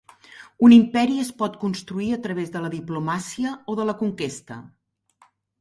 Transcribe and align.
Un 0.67 0.71
imperi 0.77 1.17
es 1.23 1.29
pot 1.41 1.59
construir 1.65 2.09
a 2.15 2.19
través 2.25 2.51
de 2.57 2.63
la 2.65 2.73
diplomàcia 2.77 3.55
o 3.75 3.79
de 3.81 3.89
la 3.91 3.99
conquesta. 4.03 4.63